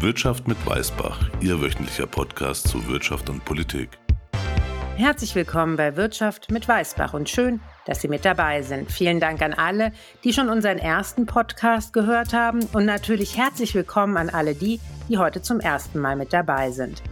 [0.00, 3.98] Wirtschaft mit Weißbach, Ihr wöchentlicher Podcast zu Wirtschaft und Politik.
[4.94, 8.92] Herzlich willkommen bei Wirtschaft mit Weißbach und schön, dass Sie mit dabei sind.
[8.92, 9.90] Vielen Dank an alle,
[10.22, 15.18] die schon unseren ersten Podcast gehört haben und natürlich herzlich willkommen an alle die, die
[15.18, 17.02] heute zum ersten Mal mit dabei sind.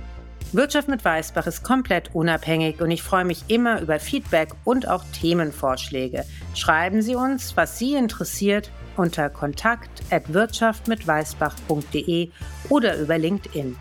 [0.53, 5.03] Wirtschaft mit Weißbach ist komplett unabhängig und ich freue mich immer über Feedback und auch
[5.13, 6.25] Themenvorschläge.
[6.55, 12.31] Schreiben Sie uns, was Sie interessiert unter kontakt@wirtschaftmitweißbach.de
[12.69, 13.77] oder über LinkedIn.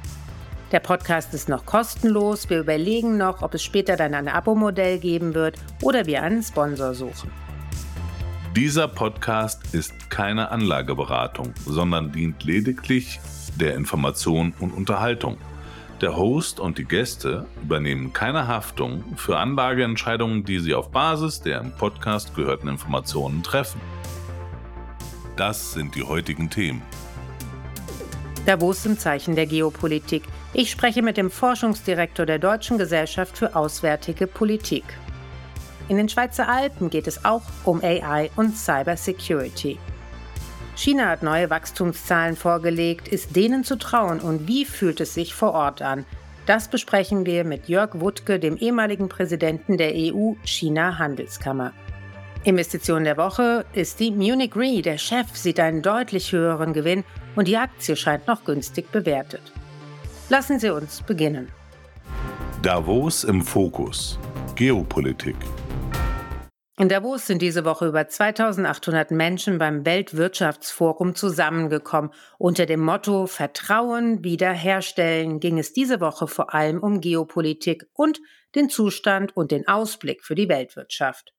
[0.71, 2.49] Der Podcast ist noch kostenlos.
[2.49, 6.93] Wir überlegen noch, ob es später dann ein Abo-Modell geben wird oder wir einen Sponsor
[6.93, 7.31] suchen.
[8.55, 13.19] Dieser Podcast ist keine Anlageberatung, sondern dient lediglich
[13.59, 15.37] der Information und Unterhaltung.
[16.01, 21.61] Der Host und die Gäste übernehmen keine Haftung für Anlageentscheidungen, die sie auf Basis der
[21.61, 23.79] im Podcast gehörten Informationen treffen.
[25.35, 26.81] Das sind die heutigen Themen.
[28.45, 30.23] Davos im Zeichen der Geopolitik.
[30.53, 34.85] Ich spreche mit dem Forschungsdirektor der Deutschen Gesellschaft für Auswärtige Politik.
[35.89, 39.77] In den Schweizer Alpen geht es auch um AI und Cybersecurity.
[40.75, 43.07] China hat neue Wachstumszahlen vorgelegt.
[43.07, 46.05] Ist denen zu trauen und wie fühlt es sich vor Ort an?
[46.45, 51.73] Das besprechen wir mit Jörg Wuttke, dem ehemaligen Präsidenten der EU-China-Handelskammer.
[52.45, 54.83] Investition der Woche ist die Munich Re.
[54.83, 57.03] Der Chef sieht einen deutlich höheren Gewinn
[57.35, 59.41] und die Aktie scheint noch günstig bewertet.
[60.29, 61.51] Lassen Sie uns beginnen.
[62.61, 64.19] Davos im Fokus.
[64.53, 65.35] Geopolitik.
[66.77, 72.11] In Davos sind diese Woche über 2800 Menschen beim Weltwirtschaftsforum zusammengekommen.
[72.37, 78.19] Unter dem Motto Vertrauen wiederherstellen ging es diese Woche vor allem um Geopolitik und
[78.53, 81.34] den Zustand und den Ausblick für die Weltwirtschaft.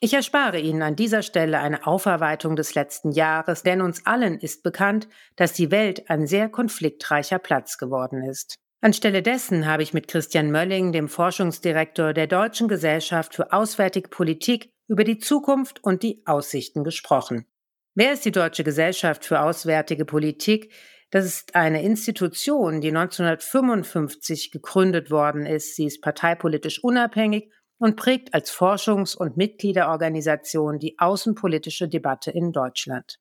[0.00, 4.62] Ich erspare Ihnen an dieser Stelle eine Aufarbeitung des letzten Jahres, denn uns allen ist
[4.62, 8.54] bekannt, dass die Welt ein sehr konfliktreicher Platz geworden ist.
[8.80, 14.70] Anstelle dessen habe ich mit Christian Mölling, dem Forschungsdirektor der Deutschen Gesellschaft für Auswärtige Politik,
[14.86, 17.44] über die Zukunft und die Aussichten gesprochen.
[17.96, 20.72] Wer ist die Deutsche Gesellschaft für Auswärtige Politik?
[21.10, 25.74] Das ist eine Institution, die 1955 gegründet worden ist.
[25.74, 33.18] Sie ist parteipolitisch unabhängig und prägt als Forschungs- und Mitgliederorganisation die außenpolitische Debatte in Deutschland.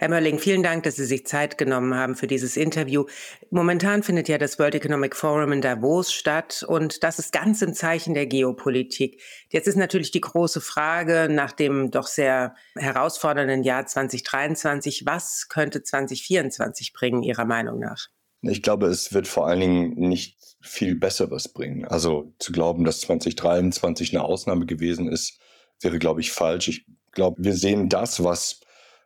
[0.00, 3.04] Herr Mölling, vielen Dank, dass Sie sich Zeit genommen haben für dieses Interview.
[3.50, 7.74] Momentan findet ja das World Economic Forum in Davos statt und das ist ganz im
[7.74, 9.20] Zeichen der Geopolitik.
[9.50, 15.82] Jetzt ist natürlich die große Frage nach dem doch sehr herausfordernden Jahr 2023, was könnte
[15.82, 18.08] 2024 bringen, Ihrer Meinung nach?
[18.42, 21.84] Ich glaube, es wird vor allen Dingen nicht viel Besseres bringen.
[21.84, 25.38] Also zu glauben, dass 2023 eine Ausnahme gewesen ist,
[25.80, 26.68] wäre, glaube ich, falsch.
[26.68, 28.60] Ich glaube, wir sehen das, was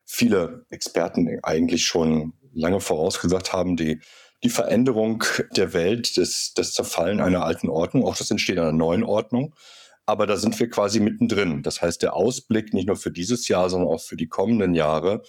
[0.05, 4.01] viele Experten eigentlich schon lange vorausgesagt haben, die,
[4.43, 5.25] die Veränderung
[5.57, 9.55] der Welt, das, das Zerfallen einer alten Ordnung, auch das Entstehen einer neuen Ordnung.
[10.07, 11.63] Aber da sind wir quasi mittendrin.
[11.63, 15.23] Das heißt, der Ausblick nicht nur für dieses Jahr, sondern auch für die kommenden Jahre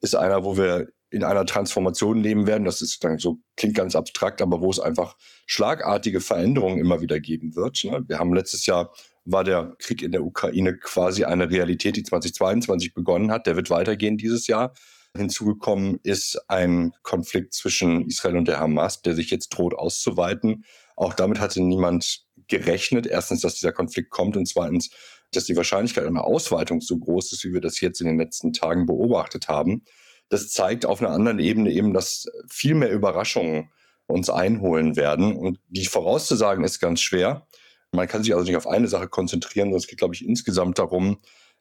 [0.00, 2.64] ist einer, wo wir in einer Transformation leben werden.
[2.64, 7.18] Das ist dann so, klingt ganz abstrakt, aber wo es einfach schlagartige Veränderungen immer wieder
[7.20, 7.82] geben wird.
[7.84, 8.04] Ne?
[8.06, 8.92] Wir haben letztes Jahr
[9.24, 13.46] war der Krieg in der Ukraine quasi eine Realität, die 2022 begonnen hat.
[13.46, 14.72] Der wird weitergehen dieses Jahr.
[15.16, 20.64] Hinzugekommen ist ein Konflikt zwischen Israel und der Hamas, der sich jetzt droht auszuweiten.
[20.96, 23.06] Auch damit hatte niemand gerechnet.
[23.06, 24.90] Erstens, dass dieser Konflikt kommt und zweitens,
[25.32, 28.54] dass die Wahrscheinlichkeit einer Ausweitung so groß ist, wie wir das jetzt in den letzten
[28.54, 29.82] Tagen beobachtet haben
[30.28, 33.70] das zeigt auf einer anderen Ebene eben, dass viel mehr Überraschungen
[34.06, 35.36] uns einholen werden.
[35.36, 37.46] Und die vorauszusagen ist ganz schwer.
[37.92, 40.78] Man kann sich also nicht auf eine Sache konzentrieren, sondern es geht, glaube ich, insgesamt
[40.78, 41.18] darum,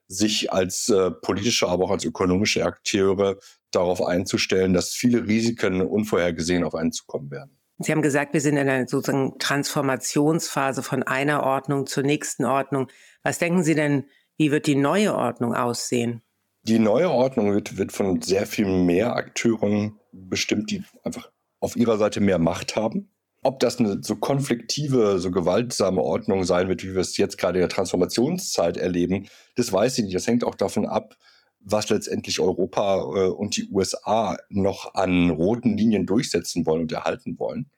[0.07, 3.38] sich als äh, politische, aber auch als ökonomische Akteure
[3.72, 7.57] darauf einzustellen, dass viele Risiken unvorhergesehen auf einen zukommen werden.
[7.79, 12.88] Sie haben gesagt, wir sind in einer sozusagen Transformationsphase von einer Ordnung zur nächsten Ordnung.
[13.22, 14.06] Was denken Sie denn,
[14.38, 16.23] wie wird die neue Ordnung aussehen?
[16.67, 21.31] Die neue Ordnung wird, wird von sehr viel mehr Akteuren bestimmt, die einfach
[21.62, 23.09] auf ihrer Seite mehr Macht haben.
[23.41, 27.59] Ob das eine so konfliktive, so gewaltsame Ordnung sein wird, wie wir es jetzt gerade
[27.59, 30.15] in der Transformationszeit erleben, das weiß ich nicht.
[30.15, 31.15] Das hängt auch davon ab,
[31.62, 37.39] was letztendlich Europa äh, und die USA noch an roten Linien durchsetzen wollen und erhalten
[37.39, 37.69] wollen.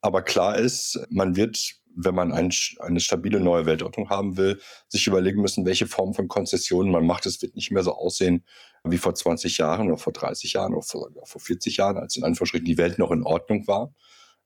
[0.00, 5.06] Aber klar ist, man wird wenn man ein, eine stabile neue Weltordnung haben will, sich
[5.06, 7.26] überlegen müssen, welche Form von Konzessionen man macht.
[7.26, 8.44] Es wird nicht mehr so aussehen
[8.84, 12.24] wie vor 20 Jahren oder vor 30 Jahren oder vor, vor 40 Jahren, als in
[12.24, 13.92] Anführungsstrichen die Welt noch in Ordnung war,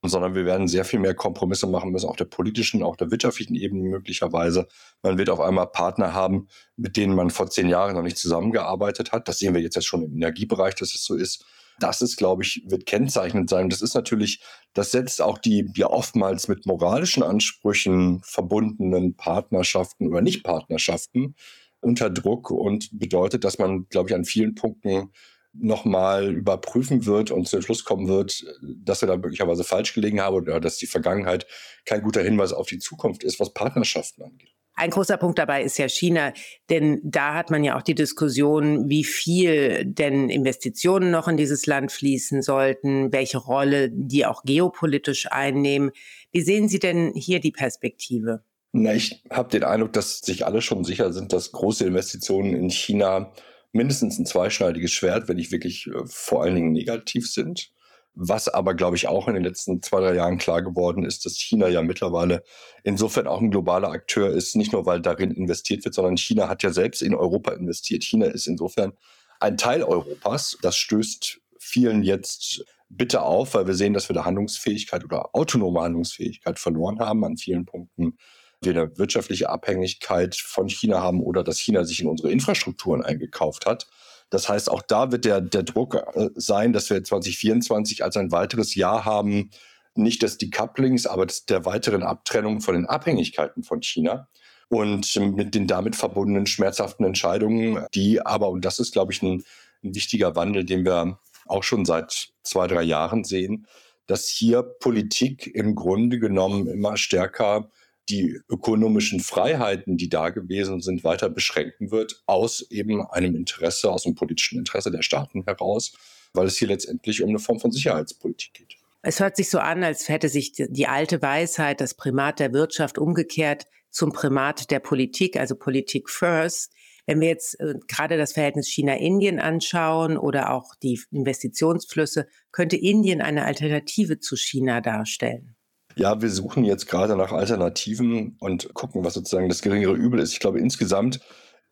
[0.03, 3.55] sondern wir werden sehr viel mehr Kompromisse machen müssen, auf der politischen, auch der wirtschaftlichen
[3.55, 4.67] Ebene möglicherweise.
[5.03, 9.13] Man wird auf einmal Partner haben, mit denen man vor zehn Jahren noch nicht zusammengearbeitet
[9.13, 9.29] hat.
[9.29, 11.45] Das sehen wir jetzt ja schon im Energiebereich, dass es so ist.
[11.81, 13.69] Das ist, glaube ich, wird kennzeichnend sein.
[13.69, 14.41] Das ist natürlich,
[14.75, 21.35] das setzt auch die ja oftmals mit moralischen Ansprüchen verbundenen Partnerschaften oder Nichtpartnerschaften
[21.81, 25.11] unter Druck und bedeutet, dass man, glaube ich, an vielen Punkten
[25.53, 30.21] nochmal überprüfen wird und zu dem Schluss kommen wird, dass er da möglicherweise falsch gelegen
[30.21, 31.47] habe oder dass die Vergangenheit
[31.85, 34.55] kein guter Hinweis auf die Zukunft ist, was Partnerschaften angeht.
[34.77, 36.33] Ein großer Punkt dabei ist ja China,
[36.69, 41.67] denn da hat man ja auch die Diskussion, wie viel denn Investitionen noch in dieses
[41.67, 45.93] Land fließen sollten, welche Rolle die auch geopolitisch einnehmen.
[46.33, 48.43] Wie sehen Sie denn hier die Perspektive?
[48.73, 52.71] Na, ich habe den Eindruck, dass sich alle schon sicher sind, dass große Investitionen in
[52.71, 53.33] China
[53.71, 57.71] mindestens ein zweischneidiges Schwert, wenn nicht wirklich äh, vor allen Dingen negativ sind.
[58.15, 61.37] Was aber, glaube ich, auch in den letzten zwei, drei Jahren klar geworden ist, dass
[61.37, 62.45] China ja mittlerweile
[62.85, 66.63] insofern auch ein globaler Akteur ist, nicht nur weil darin investiert wird, sondern China hat
[66.63, 68.05] ja selbst in Europa investiert.
[68.05, 68.93] China ist insofern
[69.41, 70.57] ein Teil Europas.
[70.63, 75.81] Das stößt vielen jetzt bitte auf, weil wir sehen, dass wir da Handlungsfähigkeit oder autonome
[75.81, 78.17] Handlungsfähigkeit verloren haben an vielen Punkten
[78.65, 83.67] wir eine wirtschaftliche Abhängigkeit von China haben oder dass China sich in unsere Infrastrukturen eingekauft
[83.67, 83.87] hat.
[84.35, 88.33] Das heißt, auch da wird der, der Druck äh, sein, dass wir 2024 als ein
[88.33, 89.51] weiteres Jahr haben,
[89.95, 94.27] nicht des Decouplings, aber des, der weiteren Abtrennung von den Abhängigkeiten von China
[94.69, 99.45] und mit den damit verbundenen schmerzhaften Entscheidungen, die aber, und das ist, glaube ich, ein,
[99.85, 103.69] ein wichtiger Wandel, den wir auch schon seit zwei, drei Jahren sehen,
[104.09, 107.71] dass hier Politik im Grunde genommen immer stärker
[108.09, 114.03] die ökonomischen Freiheiten, die da gewesen sind, weiter beschränken wird, aus eben einem Interesse, aus
[114.03, 115.93] dem politischen Interesse der Staaten heraus,
[116.35, 118.77] weil es hier letztendlich um eine Form von Sicherheitspolitik geht.
[119.03, 122.99] Es hört sich so an, als hätte sich die alte Weisheit, das Primat der Wirtschaft
[122.99, 126.73] umgekehrt zum Primat der Politik, also Politik first.
[127.07, 133.21] Wenn wir jetzt äh, gerade das Verhältnis China-Indien anschauen oder auch die Investitionsflüsse, könnte Indien
[133.21, 135.55] eine Alternative zu China darstellen?
[135.97, 140.33] Ja, wir suchen jetzt gerade nach Alternativen und gucken, was sozusagen das geringere Übel ist.
[140.33, 141.21] Ich glaube, insgesamt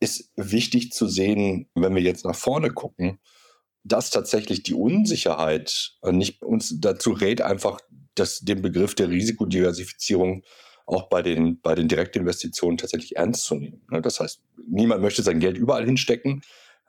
[0.01, 3.19] ist wichtig zu sehen, wenn wir jetzt nach vorne gucken,
[3.85, 7.79] dass tatsächlich die Unsicherheit nicht uns dazu rät, einfach
[8.15, 10.43] das, den Begriff der Risikodiversifizierung
[10.87, 13.83] auch bei den, bei den Direktinvestitionen tatsächlich ernst zu nehmen.
[13.91, 16.43] Ne, das heißt, niemand möchte sein Geld überall hinstecken,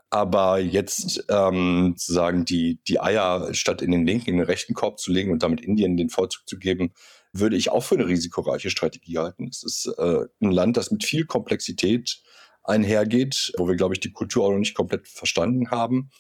[0.10, 5.00] aber jetzt ähm, sozusagen die, die Eier statt in den linken, in den rechten Korb
[5.00, 6.94] zu legen und damit Indien den Vorzug zu geben,
[7.34, 9.48] würde ich auch für eine risikoreiche Strategie halten.
[9.52, 12.22] Es ist äh, ein Land, das mit viel Komplexität
[12.64, 16.12] einhergeht, wo wir, glaube ich, die Kultur auch noch nicht komplett verstanden haben.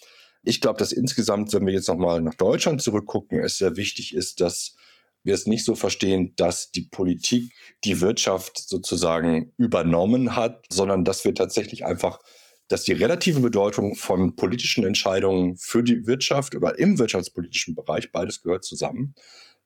[0.41, 4.41] Ich glaube, dass insgesamt, wenn wir jetzt nochmal nach Deutschland zurückgucken, es sehr wichtig ist,
[4.41, 4.75] dass
[5.23, 7.53] wir es nicht so verstehen, dass die Politik
[7.85, 12.19] die Wirtschaft sozusagen übernommen hat, sondern dass wir tatsächlich einfach,
[12.67, 18.41] dass die relative Bedeutung von politischen Entscheidungen für die Wirtschaft oder im wirtschaftspolitischen Bereich, beides
[18.41, 19.15] gehört zusammen,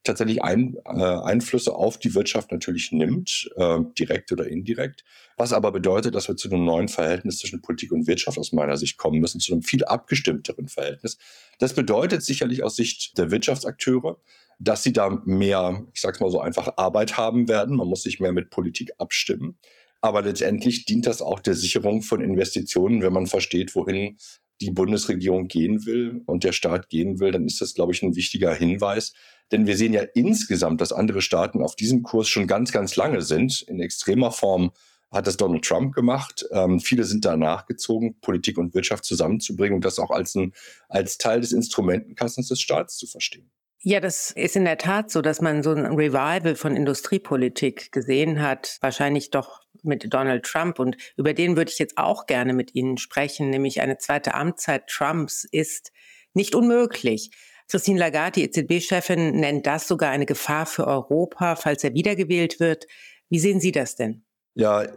[0.08, 5.04] tatsächlich ein, äh, Einflüsse auf die Wirtschaft natürlich nimmt, äh, direkt oder indirekt,
[5.38, 8.78] was aber bedeutet, dass wir zu einem neuen Verhältnis zwischen Politik und Wirtschaft aus meiner
[8.78, 11.18] Sicht kommen müssen, zu einem viel abgestimmteren Verhältnis.
[11.60, 14.20] Das bedeutet sicherlich aus Sicht der Wirtschaftsakteure,
[14.60, 17.76] dass sie da mehr, ich sag's mal so einfach, Arbeit haben werden.
[17.76, 19.58] Man muss sich mehr mit Politik abstimmen.
[20.02, 24.18] Aber letztendlich dient das auch der Sicherung von Investitionen, wenn man versteht, wohin
[24.62, 28.16] die Bundesregierung gehen will und der Staat gehen will, dann ist das, glaube ich, ein
[28.16, 29.14] wichtiger Hinweis.
[29.52, 33.22] Denn wir sehen ja insgesamt, dass andere Staaten auf diesem Kurs schon ganz, ganz lange
[33.22, 33.62] sind.
[33.62, 34.72] In extremer Form
[35.12, 36.46] hat das Donald Trump gemacht.
[36.52, 40.54] Ähm, viele sind da nachgezogen, Politik und Wirtschaft zusammenzubringen und das auch als, ein,
[40.90, 43.50] als Teil des Instrumentenkassens des Staats zu verstehen.
[43.84, 48.42] Ja, das ist in der Tat so, dass man so ein Revival von Industriepolitik gesehen
[48.42, 50.80] hat, wahrscheinlich doch mit Donald Trump.
[50.80, 54.88] Und über den würde ich jetzt auch gerne mit Ihnen sprechen, nämlich eine zweite Amtszeit
[54.88, 55.92] Trumps ist
[56.34, 57.32] nicht unmöglich.
[57.70, 62.88] Christine Lagarde, die EZB-Chefin, nennt das sogar eine Gefahr für Europa, falls er wiedergewählt wird.
[63.30, 64.24] Wie sehen Sie das denn?
[64.56, 64.88] Ja,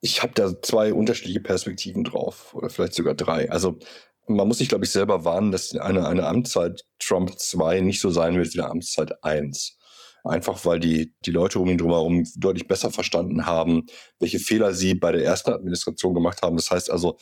[0.00, 3.50] ich habe da zwei unterschiedliche Perspektiven drauf oder vielleicht sogar drei.
[3.50, 3.78] Also
[4.26, 8.10] man muss sich, glaube ich, selber warnen, dass eine, eine Amtszeit Trump 2 nicht so
[8.10, 9.78] sein wird wie eine Amtszeit 1.
[10.24, 13.84] Einfach weil die, die Leute um ihn drumherum deutlich besser verstanden haben,
[14.18, 16.56] welche Fehler sie bei der ersten Administration gemacht haben.
[16.56, 17.18] Das heißt also,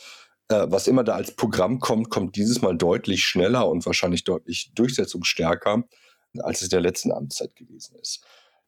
[0.49, 4.71] äh, was immer da als Programm kommt, kommt dieses Mal deutlich schneller und wahrscheinlich deutlich
[4.75, 5.83] durchsetzungsstärker,
[6.39, 8.23] als es der letzten Amtszeit gewesen ist.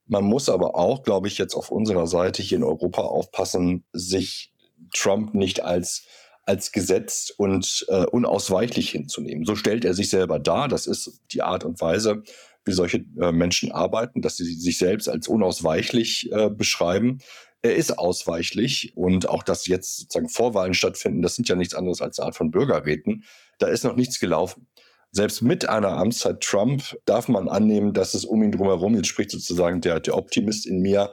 [0.07, 4.53] Man muss aber auch, glaube ich, jetzt auf unserer Seite hier in Europa aufpassen, sich
[4.93, 6.05] Trump nicht als
[6.45, 9.45] als gesetzt und äh, unausweichlich hinzunehmen.
[9.45, 10.67] So stellt er sich selber dar.
[10.67, 12.23] Das ist die Art und Weise,
[12.65, 17.19] wie solche äh, Menschen arbeiten, dass sie sich selbst als unausweichlich äh, beschreiben.
[17.65, 21.99] Er ist ausweichlich und auch, dass jetzt sozusagen Vorwahlen stattfinden, das sind ja nichts anderes
[21.99, 23.23] als eine Art von Bürgerräten.
[23.57, 24.67] Da ist noch nichts gelaufen.
[25.11, 29.31] selbst mit einer Amtszeit Trump darf man annehmen, dass es um ihn drumherum, jetzt spricht
[29.31, 31.11] sozusagen der, der Optimist in mir,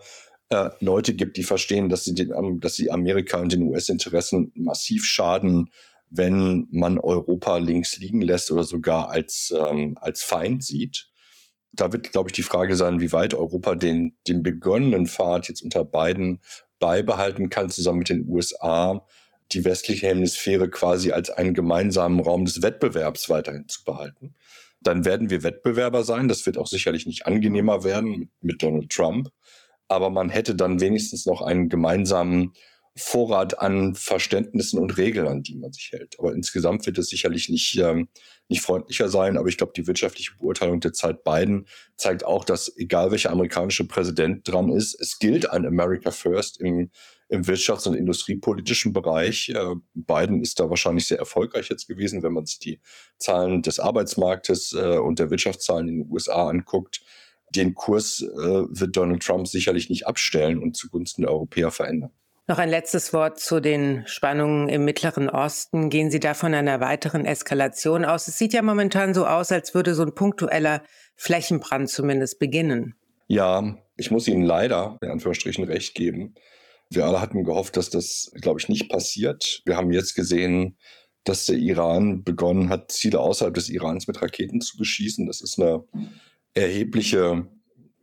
[0.50, 5.06] äh, Leute gibt, die verstehen, dass sie, den, dass sie Amerika und den US-Interessen massiv
[5.06, 5.70] schaden,
[6.10, 11.08] wenn man Europa links liegen lässt oder sogar als, ähm, als Feind sieht.
[11.72, 15.62] Da wird, glaube ich, die Frage sein, wie weit Europa den, den begonnenen Pfad jetzt
[15.62, 16.40] unter beiden
[16.78, 19.06] beibehalten kann, zusammen mit den USA,
[19.52, 24.34] die westliche Hemisphäre quasi als einen gemeinsamen Raum des Wettbewerbs weiterhin zu behalten.
[24.80, 26.28] Dann werden wir Wettbewerber sein.
[26.28, 29.30] Das wird auch sicherlich nicht angenehmer werden mit Donald Trump.
[29.88, 32.52] Aber man hätte dann wenigstens noch einen gemeinsamen
[32.94, 36.16] Vorrat an Verständnissen und Regeln, an die man sich hält.
[36.18, 38.08] Aber insgesamt wird es sicherlich nicht, ähm,
[38.48, 39.38] nicht freundlicher sein.
[39.38, 43.86] Aber ich glaube, die wirtschaftliche Beurteilung der Zeit Biden zeigt auch, dass egal welcher amerikanische
[43.86, 46.90] Präsident dran ist, es gilt ein America First im,
[47.30, 49.48] im wirtschafts- und industriepolitischen Bereich.
[49.48, 52.80] Äh, Biden ist da wahrscheinlich sehr erfolgreich jetzt gewesen, wenn man sich die
[53.16, 57.00] Zahlen des Arbeitsmarktes äh, und der Wirtschaftszahlen in den USA anguckt.
[57.54, 62.12] Den Kurs äh, wird Donald Trump sicherlich nicht abstellen und zugunsten der Europäer verändern.
[62.48, 65.90] Noch ein letztes Wort zu den Spannungen im Mittleren Osten.
[65.90, 68.26] Gehen Sie da von einer weiteren Eskalation aus?
[68.26, 70.82] Es sieht ja momentan so aus, als würde so ein punktueller
[71.14, 72.96] Flächenbrand zumindest beginnen.
[73.28, 76.34] Ja, ich muss Ihnen leider in Anführungsstrichen recht geben.
[76.90, 79.62] Wir alle hatten gehofft, dass das, glaube ich, nicht passiert.
[79.64, 80.76] Wir haben jetzt gesehen,
[81.22, 85.26] dass der Iran begonnen hat, Ziele außerhalb des Irans mit Raketen zu beschießen.
[85.26, 85.84] Das ist eine
[86.54, 87.46] erhebliche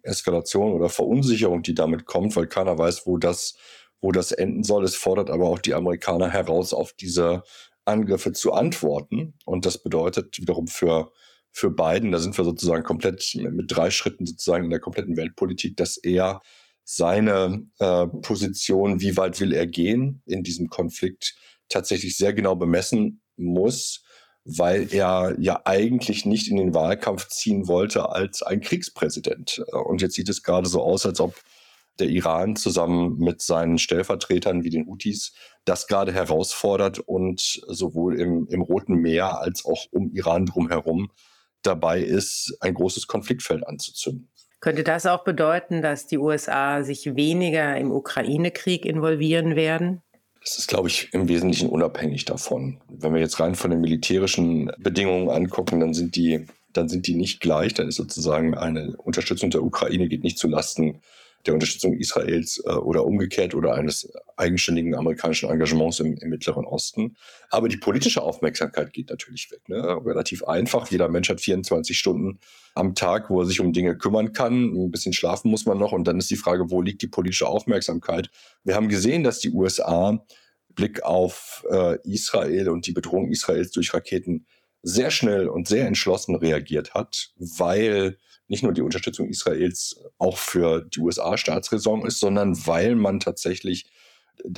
[0.02, 3.58] Eskalation oder Verunsicherung, die damit kommt, weil keiner weiß, wo das
[4.02, 4.84] wo das enden soll.
[4.84, 7.44] Es fordert aber auch die Amerikaner heraus, auf diese
[7.86, 9.34] Angriffe zu antworten.
[9.46, 11.12] Und das bedeutet wiederum für,
[11.52, 15.76] für Biden, da sind wir sozusagen komplett mit drei Schritten sozusagen in der kompletten Weltpolitik,
[15.78, 16.42] dass er
[16.84, 21.36] seine äh, Position, wie weit will er gehen in diesem Konflikt,
[21.68, 24.04] tatsächlich sehr genau bemessen muss,
[24.44, 29.64] weil er ja eigentlich nicht in den Wahlkampf ziehen wollte als ein Kriegspräsident.
[29.72, 31.36] Und jetzt sieht es gerade so aus, als ob
[32.00, 35.34] der Iran zusammen mit seinen Stellvertretern wie den Houthis
[35.66, 41.12] das gerade herausfordert und sowohl im, im Roten Meer als auch um Iran drumherum
[41.62, 44.30] dabei ist, ein großes Konfliktfeld anzuzünden.
[44.62, 50.02] Könnte das auch bedeuten, dass die USA sich weniger im Ukraine-Krieg involvieren werden?
[50.42, 52.82] Das ist, glaube ich, im Wesentlichen unabhängig davon.
[52.90, 57.16] Wenn wir jetzt rein von den militärischen Bedingungen angucken, dann sind die, dann sind die
[57.16, 57.74] nicht gleich.
[57.74, 61.02] Dann ist sozusagen eine Unterstützung der Ukraine geht nicht zulasten
[61.46, 67.16] der Unterstützung Israels äh, oder umgekehrt oder eines eigenständigen amerikanischen Engagements im, im, Mittleren Osten.
[67.50, 69.68] Aber die politische Aufmerksamkeit geht natürlich weg.
[69.70, 69.82] Ne?
[70.06, 70.90] Relativ einfach.
[70.90, 72.40] Jeder Mensch hat 24 Stunden
[72.76, 74.74] am Tag, wo er sich um Dinge kümmern kann.
[74.76, 75.92] Ein bisschen schlafen muss man noch.
[75.92, 78.30] Und dann ist die Frage, wo liegt die politische Aufmerksamkeit?
[78.64, 80.24] Wir haben gesehen, dass die USA
[80.76, 84.46] Blick auf äh, Israel und die Bedrohung Israels durch Raketen
[84.82, 88.18] sehr schnell und sehr entschlossen reagiert hat, weil
[88.50, 93.90] nicht nur die Unterstützung Israels auch für die USA Staatsräson ist, sondern weil man tatsächlich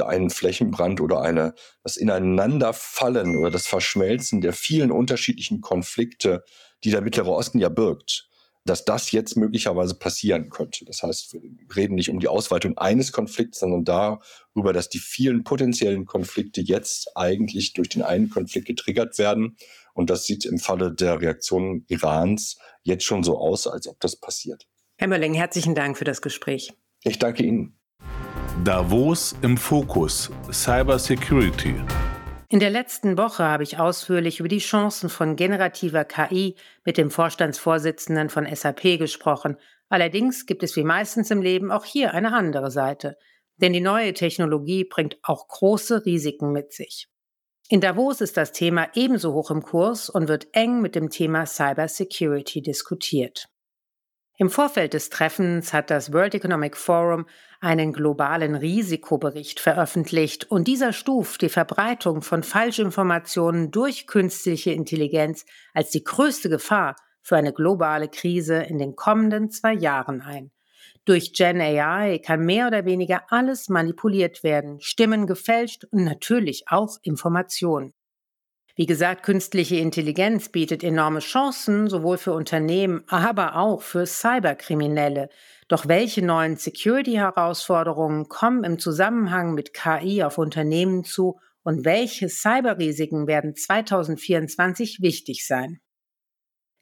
[0.01, 6.43] einen Flächenbrand oder eine, das Ineinanderfallen oder das Verschmelzen der vielen unterschiedlichen Konflikte,
[6.83, 8.27] die der Mittlere Osten ja birgt,
[8.65, 10.85] dass das jetzt möglicherweise passieren könnte.
[10.85, 11.41] Das heißt, wir
[11.75, 17.17] reden nicht um die Ausweitung eines Konflikts, sondern darüber, dass die vielen potenziellen Konflikte jetzt
[17.17, 19.57] eigentlich durch den einen Konflikt getriggert werden.
[19.93, 24.19] Und das sieht im Falle der Reaktion Irans jetzt schon so aus, als ob das
[24.19, 24.67] passiert.
[24.97, 26.73] Herr Mölling, herzlichen Dank für das Gespräch.
[27.03, 27.79] Ich danke Ihnen.
[28.63, 31.75] Davos im Fokus Cyber Security.
[32.49, 37.09] In der letzten Woche habe ich ausführlich über die Chancen von generativer KI mit dem
[37.09, 39.57] Vorstandsvorsitzenden von SAP gesprochen.
[39.87, 43.17] Allerdings gibt es wie meistens im Leben auch hier eine andere Seite.
[43.57, 47.07] Denn die neue Technologie bringt auch große Risiken mit sich.
[47.71, 51.45] In Davos ist das Thema ebenso hoch im Kurs und wird eng mit dem Thema
[51.45, 53.47] Cybersecurity diskutiert.
[54.37, 57.27] Im Vorfeld des Treffens hat das World Economic Forum
[57.61, 65.91] einen globalen Risikobericht veröffentlicht und dieser stuft die Verbreitung von Falschinformationen durch künstliche Intelligenz als
[65.91, 70.51] die größte Gefahr für eine globale Krise in den kommenden zwei Jahren ein.
[71.05, 76.97] Durch Gen AI kann mehr oder weniger alles manipuliert werden, Stimmen gefälscht und natürlich auch
[77.01, 77.93] Informationen.
[78.75, 85.29] Wie gesagt, künstliche Intelligenz bietet enorme Chancen, sowohl für Unternehmen, aber auch für Cyberkriminelle.
[85.67, 93.27] Doch welche neuen Security-Herausforderungen kommen im Zusammenhang mit KI auf Unternehmen zu und welche Cyberrisiken
[93.27, 95.79] werden 2024 wichtig sein?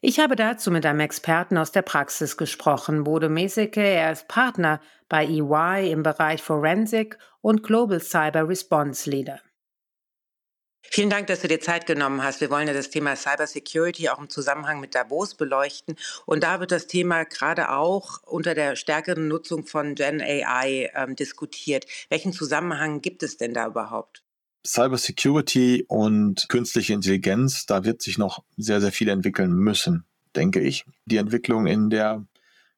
[0.01, 3.81] Ich habe dazu mit einem Experten aus der Praxis gesprochen, Bode Meseke.
[3.81, 4.79] Er ist Partner
[5.09, 9.41] bei EY im Bereich Forensic und Global Cyber Response Leader.
[10.83, 12.39] Vielen Dank, dass du dir Zeit genommen hast.
[12.39, 15.97] Wir wollen ja das Thema Cybersecurity auch im Zusammenhang mit Davos beleuchten.
[16.25, 21.17] Und da wird das Thema gerade auch unter der stärkeren Nutzung von Gen AI ähm,
[21.17, 21.85] diskutiert.
[22.07, 24.23] Welchen Zusammenhang gibt es denn da überhaupt?
[24.65, 30.85] Cybersecurity und künstliche Intelligenz, da wird sich noch sehr, sehr viel entwickeln müssen, denke ich.
[31.05, 32.25] Die Entwicklung in der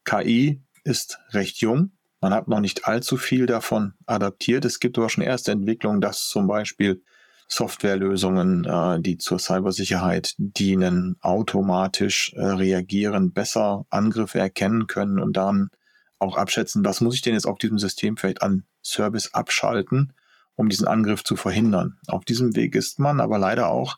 [0.06, 1.92] KI ist recht jung.
[2.22, 4.64] Man hat noch nicht allzu viel davon adaptiert.
[4.64, 7.02] Es gibt aber schon erste Entwicklungen, dass zum Beispiel
[7.48, 15.70] Softwarelösungen, äh, die zur Cybersicherheit dienen, automatisch äh, reagieren, besser Angriffe erkennen können und dann
[16.18, 20.14] auch abschätzen, was muss ich denn jetzt auf diesem System vielleicht an Service abschalten,
[20.62, 21.98] um diesen Angriff zu verhindern.
[22.08, 23.98] Auf diesem Weg ist man aber leider auch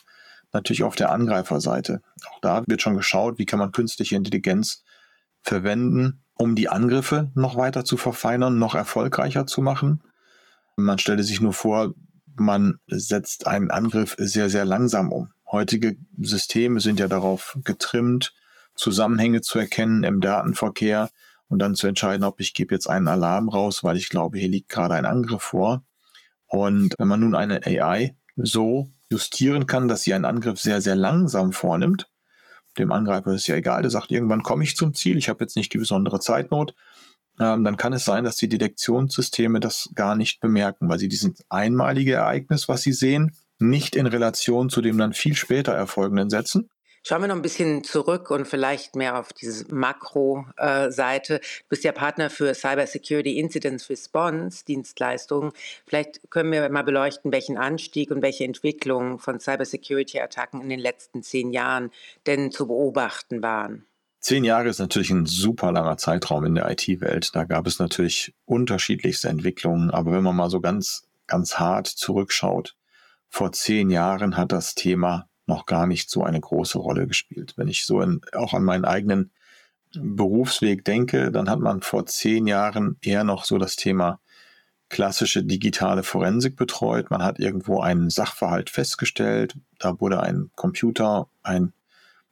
[0.53, 2.01] natürlich auf der Angreiferseite.
[2.31, 4.85] Auch da wird schon geschaut, wie kann man künstliche Intelligenz
[5.41, 10.03] verwenden, um die Angriffe noch weiter zu verfeinern, noch erfolgreicher zu machen.
[10.77, 11.95] Man stelle sich nur vor,
[12.37, 15.33] man setzt einen Angriff sehr, sehr langsam um.
[15.51, 18.33] Heutige Systeme sind ja darauf getrimmt,
[18.73, 21.09] Zusammenhänge zu erkennen im Datenverkehr
[21.49, 24.47] und dann zu entscheiden, ob ich gebe jetzt einen Alarm raus, weil ich glaube, hier
[24.47, 25.83] liegt gerade ein Angriff vor.
[26.53, 30.95] Und wenn man nun eine AI so justieren kann, dass sie einen Angriff sehr, sehr
[30.95, 32.11] langsam vornimmt,
[32.77, 35.55] dem Angreifer ist ja egal, der sagt, irgendwann komme ich zum Ziel, ich habe jetzt
[35.55, 36.75] nicht die besondere Zeitnot,
[37.39, 41.43] ähm, dann kann es sein, dass die Detektionssysteme das gar nicht bemerken, weil sie dieses
[41.49, 46.69] einmalige Ereignis, was sie sehen, nicht in Relation zu dem dann viel später erfolgenden setzen.
[47.05, 51.39] Schauen wir noch ein bisschen zurück und vielleicht mehr auf diese Makro-Seite.
[51.39, 55.51] Du bist ja Partner für Cyber Security Incidents Response Dienstleistungen.
[55.85, 60.69] Vielleicht können wir mal beleuchten, welchen Anstieg und welche Entwicklung von Cyber Security Attacken in
[60.69, 61.91] den letzten zehn Jahren
[62.25, 63.85] denn zu beobachten waren.
[64.21, 67.35] Zehn Jahre ist natürlich ein super langer Zeitraum in der IT-Welt.
[67.35, 69.91] Da gab es natürlich unterschiedlichste Entwicklungen.
[69.91, 72.77] Aber wenn man mal so ganz, ganz hart zurückschaut,
[73.27, 77.53] vor zehn Jahren hat das Thema noch gar nicht so eine große Rolle gespielt.
[77.57, 79.31] Wenn ich so in, auch an meinen eigenen
[79.93, 84.19] Berufsweg denke, dann hat man vor zehn Jahren eher noch so das Thema
[84.89, 87.09] klassische digitale Forensik betreut.
[87.09, 89.55] Man hat irgendwo einen Sachverhalt festgestellt.
[89.79, 91.73] Da wurde ein Computer, ein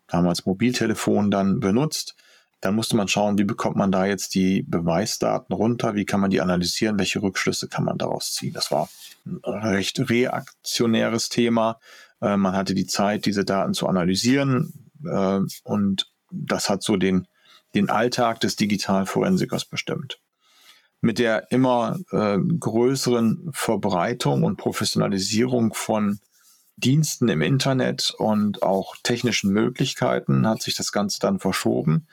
[0.08, 2.16] damals Mobiltelefon dann benutzt.
[2.60, 6.30] Dann musste man schauen, wie bekommt man da jetzt die Beweisdaten runter, wie kann man
[6.30, 8.54] die analysieren, welche Rückschlüsse kann man daraus ziehen.
[8.54, 8.88] Das war
[9.26, 11.80] ein recht reaktionäres Thema.
[12.22, 17.28] Äh, man hatte die Zeit, diese Daten zu analysieren äh, und das hat so den,
[17.76, 20.20] den Alltag des Digitalforensikers bestimmt.
[21.02, 26.20] Mit der immer äh, größeren Verbreitung und Professionalisierung von
[26.78, 32.08] Diensten im Internet und auch technischen Möglichkeiten hat sich das Ganze dann verschoben,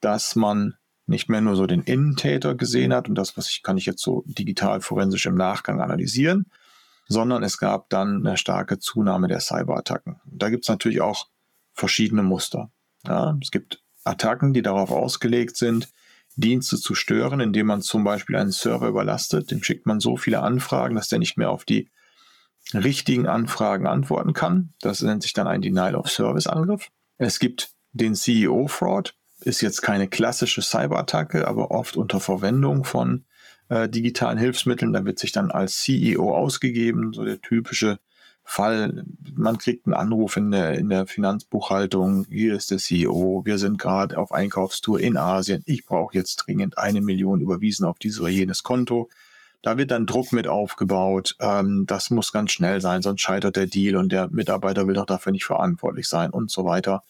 [0.00, 0.74] dass man
[1.06, 4.02] nicht mehr nur so den Innentäter gesehen hat und das, was ich kann ich jetzt
[4.02, 6.46] so digital forensisch im Nachgang analysieren,
[7.12, 10.20] sondern es gab dann eine starke Zunahme der Cyberattacken.
[10.24, 11.28] Da gibt es natürlich auch
[11.74, 12.70] verschiedene Muster.
[13.06, 15.88] Ja, es gibt Attacken, die darauf ausgelegt sind,
[16.36, 19.50] Dienste zu stören, indem man zum Beispiel einen Server überlastet.
[19.50, 21.90] Dem schickt man so viele Anfragen, dass der nicht mehr auf die
[22.72, 24.72] richtigen Anfragen antworten kann.
[24.80, 26.88] Das nennt sich dann ein Denial-of-Service-Angriff.
[27.18, 33.24] Es gibt den CEO-Fraud, ist jetzt keine klassische Cyberattacke, aber oft unter Verwendung von
[33.68, 34.92] äh, digitalen Hilfsmitteln.
[34.92, 37.98] Da wird sich dann als CEO ausgegeben, so der typische
[38.44, 39.04] Fall.
[39.34, 42.26] Man kriegt einen Anruf in der, in der Finanzbuchhaltung.
[42.28, 43.42] Hier ist der CEO.
[43.44, 45.62] Wir sind gerade auf Einkaufstour in Asien.
[45.66, 49.08] Ich brauche jetzt dringend eine Million überwiesen auf dieses oder jenes Konto.
[49.62, 51.36] Da wird dann Druck mit aufgebaut.
[51.40, 55.06] Ähm, das muss ganz schnell sein, sonst scheitert der Deal und der Mitarbeiter will doch
[55.06, 57.02] dafür nicht verantwortlich sein und so weiter.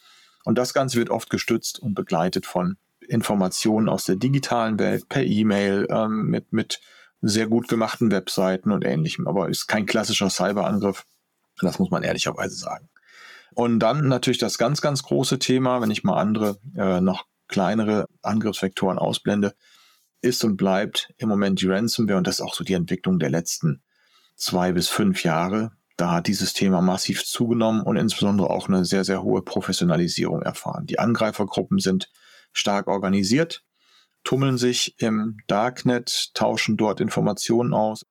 [0.44, 2.76] Und das Ganze wird oft gestützt und begleitet von
[3.08, 6.80] Informationen aus der digitalen Welt per E-Mail ähm, mit, mit
[7.20, 9.28] sehr gut gemachten Webseiten und ähnlichem.
[9.28, 11.04] Aber ist kein klassischer Cyberangriff.
[11.60, 12.88] Das muss man ehrlicherweise sagen.
[13.54, 18.06] Und dann natürlich das ganz, ganz große Thema, wenn ich mal andere, äh, noch kleinere
[18.22, 19.54] Angriffsvektoren ausblende,
[20.22, 23.30] ist und bleibt im Moment die Ransomware und das ist auch so die Entwicklung der
[23.30, 23.82] letzten
[24.36, 25.72] zwei bis fünf Jahre.
[25.96, 30.86] Da hat dieses Thema massiv zugenommen und insbesondere auch eine sehr, sehr hohe Professionalisierung erfahren.
[30.86, 32.10] Die Angreifergruppen sind
[32.52, 33.64] stark organisiert,
[34.24, 38.04] tummeln sich im Darknet, tauschen dort Informationen aus.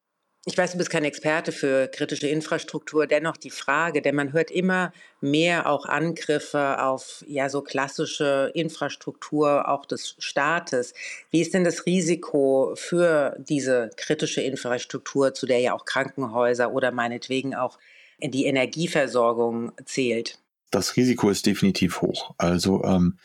[0.45, 4.49] Ich weiß, du bist kein Experte für kritische Infrastruktur, dennoch die Frage, denn man hört
[4.49, 10.95] immer mehr auch Angriffe auf ja so klassische Infrastruktur auch des Staates.
[11.29, 16.91] Wie ist denn das Risiko für diese kritische Infrastruktur, zu der ja auch Krankenhäuser oder
[16.91, 17.77] meinetwegen auch
[18.19, 20.39] die Energieversorgung zählt?
[20.71, 22.33] Das Risiko ist definitiv hoch.
[22.39, 23.19] Also ähm,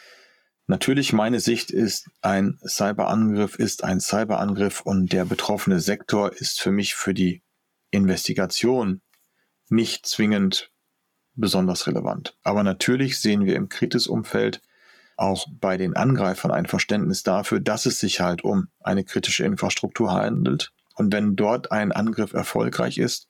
[0.68, 6.72] Natürlich, meine Sicht ist, ein Cyberangriff ist ein Cyberangriff und der betroffene Sektor ist für
[6.72, 7.42] mich für die
[7.92, 9.00] Investigation
[9.68, 10.72] nicht zwingend
[11.35, 12.37] besonders relevant.
[12.42, 14.61] Aber natürlich sehen wir im Kritis-Umfeld
[15.16, 20.12] auch bei den Angreifern ein Verständnis dafür, dass es sich halt um eine kritische Infrastruktur
[20.12, 20.72] handelt.
[20.94, 23.29] Und wenn dort ein Angriff erfolgreich ist,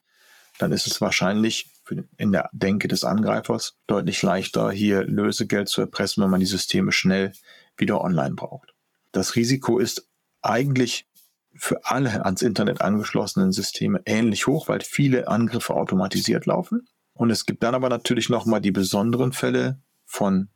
[0.57, 1.69] dann ist es wahrscheinlich
[2.17, 6.91] in der Denke des Angreifers deutlich leichter, hier Lösegeld zu erpressen, wenn man die Systeme
[6.91, 7.33] schnell
[7.77, 8.73] wieder online braucht.
[9.11, 10.07] Das Risiko ist
[10.41, 11.07] eigentlich
[11.53, 16.87] für alle ans Internet angeschlossenen Systeme ähnlich hoch, weil viele Angriffe automatisiert laufen.
[17.13, 20.49] Und es gibt dann aber natürlich nochmal die besonderen Fälle von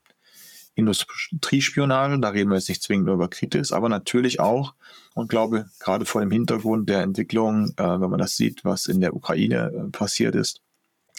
[0.75, 2.19] Industriespionage.
[2.19, 4.75] Da reden wir jetzt nicht zwingend über Kritis, aber natürlich auch
[5.13, 9.01] und glaube gerade vor dem Hintergrund der Entwicklung, äh, wenn man das sieht, was in
[9.01, 10.61] der Ukraine äh, passiert ist,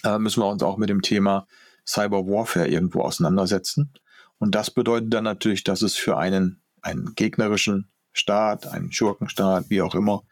[0.04, 1.46] äh, müssen wir uns auch mit dem Thema
[1.86, 3.92] Cyber Warfare irgendwo auseinandersetzen.
[4.38, 9.82] Und das bedeutet dann natürlich, dass es für einen, einen gegnerischen Staat, einen Schurkenstaat, wie
[9.82, 10.22] auch immer,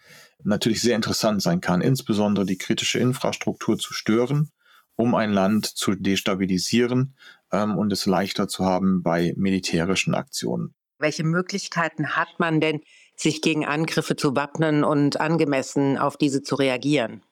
[0.43, 4.51] natürlich sehr interessant sein kann, insbesondere die kritische Infrastruktur zu stören,
[4.97, 7.15] um ein Land zu destabilisieren
[7.53, 10.75] ähm, und es leichter zu haben bei militärischen Aktionen.
[10.99, 12.81] Welche Möglichkeiten hat man denn,
[13.17, 17.23] sich gegen Angriffe zu wappnen und angemessen auf diese zu reagieren?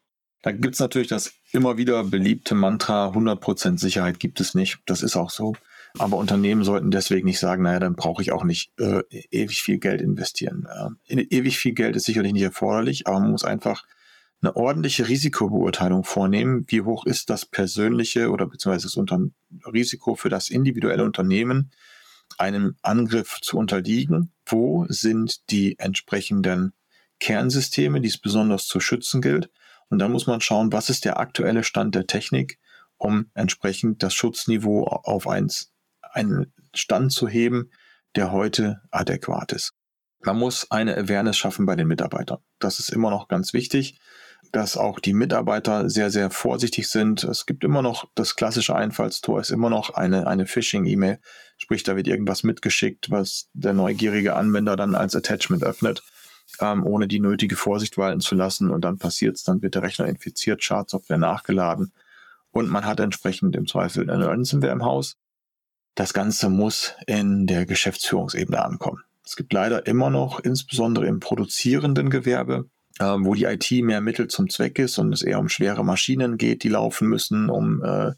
[0.42, 4.78] Da gibt es natürlich das immer wieder beliebte Mantra, 100% Sicherheit gibt es nicht.
[4.86, 5.54] Das ist auch so.
[5.98, 9.78] Aber Unternehmen sollten deswegen nicht sagen, naja, dann brauche ich auch nicht äh, ewig viel
[9.78, 10.68] Geld investieren.
[11.06, 13.84] Äh, ewig viel Geld ist sicherlich nicht erforderlich, aber man muss einfach
[14.40, 16.64] eine ordentliche Risikobeurteilung vornehmen.
[16.68, 19.20] Wie hoch ist das persönliche oder beziehungsweise das Unter
[19.72, 21.70] Risiko für das individuelle Unternehmen,
[22.36, 24.32] einem Angriff zu unterliegen?
[24.46, 26.72] Wo sind die entsprechenden
[27.18, 29.50] Kernsysteme, die es besonders zu schützen gilt?
[29.90, 32.58] Und dann muss man schauen, was ist der aktuelle Stand der Technik,
[32.98, 35.72] um entsprechend das Schutzniveau auf eins,
[36.02, 37.70] einen Stand zu heben,
[38.14, 39.72] der heute adäquat ist.
[40.20, 42.38] Man muss eine Awareness schaffen bei den Mitarbeitern.
[42.58, 44.00] Das ist immer noch ganz wichtig,
[44.52, 47.22] dass auch die Mitarbeiter sehr, sehr vorsichtig sind.
[47.24, 51.20] Es gibt immer noch das klassische Einfallstor, ist immer noch eine, eine Phishing-E-Mail.
[51.56, 56.02] Sprich, da wird irgendwas mitgeschickt, was der neugierige Anwender dann als Attachment öffnet
[56.60, 58.70] ähm, ohne die nötige Vorsicht walten zu lassen.
[58.70, 61.92] Und dann passiert es, dann wird der Rechner infiziert, Schadsoftware nachgeladen
[62.50, 65.16] und man hat entsprechend im Zweifel eine Ransomware im Haus.
[65.94, 69.02] Das Ganze muss in der Geschäftsführungsebene ankommen.
[69.24, 74.28] Es gibt leider immer noch, insbesondere im produzierenden Gewerbe, äh, wo die IT mehr Mittel
[74.28, 78.12] zum Zweck ist und es eher um schwere Maschinen geht, die laufen müssen, um äh,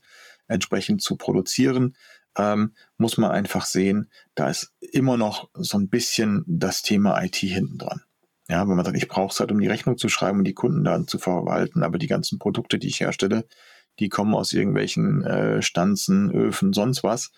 [0.47, 1.97] entsprechend zu produzieren,
[2.37, 7.37] ähm, muss man einfach sehen, da ist immer noch so ein bisschen das Thema IT
[7.37, 8.03] hinten dran.
[8.51, 10.55] Ja, wenn man sagt, ich brauche es halt, um die Rechnung zu schreiben und die
[10.55, 13.45] Kundendaten zu verwalten, aber die ganzen Produkte, die ich herstelle,
[14.01, 17.31] die kommen aus irgendwelchen äh, Stanzen, Öfen, sonst was.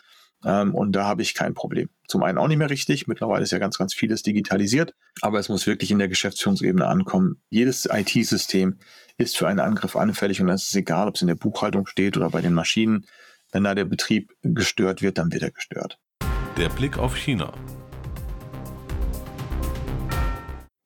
[0.42, 1.90] Ähm, und da habe ich kein Problem.
[2.09, 3.09] Zum einen auch nicht mehr richtig.
[3.09, 4.94] Mittlerweile ist ja ganz, ganz vieles digitalisiert.
[5.20, 7.42] Aber es muss wirklich in der Geschäftsführungsebene ankommen.
[7.51, 8.79] Jedes IT-System
[9.18, 12.16] ist für einen Angriff anfällig und es ist egal, ob es in der Buchhaltung steht
[12.16, 13.05] oder bei den Maschinen.
[13.53, 15.98] Wenn da der Betrieb gestört wird, dann wird er gestört.
[16.57, 17.53] Der Blick auf China.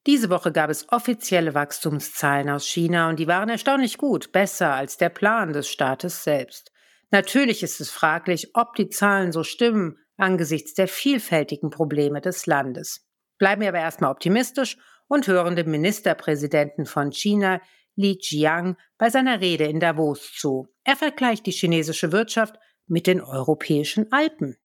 [0.07, 4.95] Diese Woche gab es offizielle Wachstumszahlen aus China und die waren erstaunlich gut, besser als
[4.95, 6.71] der Plan des Staates selbst.
[7.11, 13.05] Natürlich ist es fraglich, ob die Zahlen so stimmen angesichts der vielfältigen Probleme des Landes.
[13.37, 14.77] Bleiben wir aber erstmal optimistisch
[15.09, 17.59] und hören dem Ministerpräsidenten von China,
[17.95, 20.69] Li Jiang, bei seiner Rede in Davos zu.
[20.85, 22.55] Er vergleicht die chinesische Wirtschaft
[22.87, 24.55] mit den europäischen Alpen.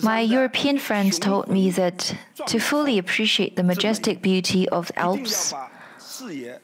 [0.00, 5.52] My European friends told me that to fully appreciate the majestic beauty of the Alps,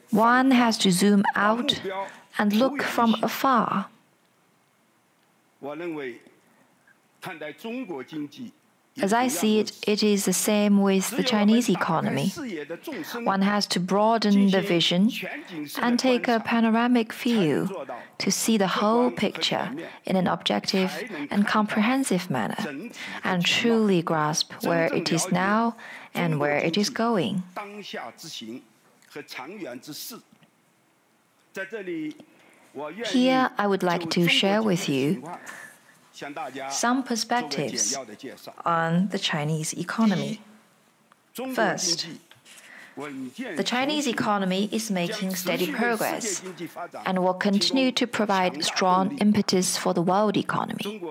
[0.09, 1.79] one has to zoom out
[2.39, 3.87] and look from afar.
[9.01, 12.33] As I see it, it is the same with the Chinese economy.
[13.23, 15.11] One has to broaden the vision
[15.81, 17.69] and take a panoramic view
[18.17, 19.71] to see the whole picture
[20.05, 20.91] in an objective
[21.31, 22.91] and comprehensive manner
[23.23, 25.75] and truly grasp where it is now
[26.13, 27.43] and where it is going.
[33.05, 35.23] Here, I would like to share with you
[36.69, 37.95] some perspectives
[38.65, 40.41] on the Chinese economy.
[41.53, 42.07] First,
[43.55, 46.41] the Chinese economy is making steady progress
[47.05, 51.01] and will continue to provide strong impetus for the world economy.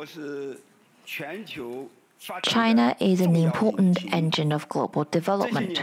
[2.43, 5.81] China is an important engine of global development.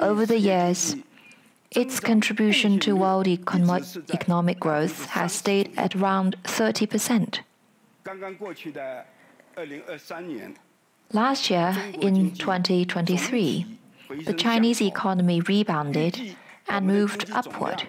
[0.00, 0.96] Over the years,
[1.70, 7.42] its contribution to world econo- economic growth has stayed at around 30 percent.
[11.12, 13.66] Last year, in 2023,
[14.24, 16.34] the Chinese economy rebounded
[16.68, 17.88] and moved upward,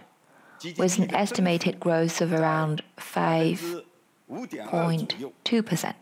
[0.78, 5.94] with an estimated growth of around 5.2%,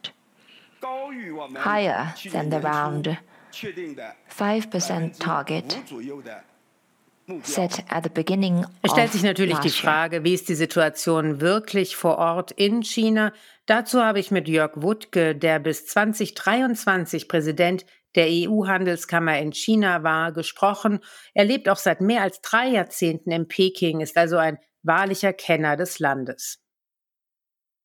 [1.55, 3.19] higher than the around
[3.51, 5.77] 5% target
[8.83, 13.33] es stellt sich natürlich die Frage, wie ist die Situation wirklich vor Ort in China?
[13.65, 17.85] Dazu habe ich mit Jörg Wuttke, der bis 2023 Präsident
[18.15, 21.01] der EU-Handelskammer in China war, gesprochen.
[21.33, 25.75] Er lebt auch seit mehr als drei Jahrzehnten in Peking, ist also ein wahrlicher Kenner
[25.75, 26.63] des Landes.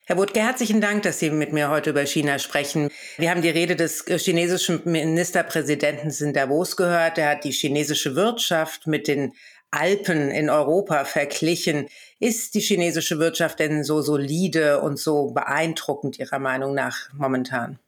[0.04, 2.90] Herr Wuttke, herzlichen Dank, dass Sie mit mir heute über China sprechen.
[3.18, 7.18] Wir haben die Rede des chinesischen Ministerpräsidenten in Davos gehört.
[7.18, 9.32] Er hat die chinesische Wirtschaft mit den
[9.70, 11.88] Alpen in Europa verglichen.
[12.18, 17.78] Ist die chinesische Wirtschaft denn so solide und so beeindruckend Ihrer Meinung nach momentan?